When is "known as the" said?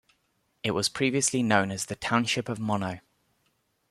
1.43-1.95